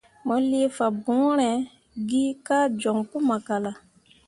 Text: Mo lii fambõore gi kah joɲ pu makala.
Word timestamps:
Mo 0.25 0.35
lii 0.49 0.69
fambõore 0.77 1.49
gi 2.07 2.23
kah 2.45 2.65
joɲ 2.81 2.97
pu 3.09 3.17
makala. 3.29 3.71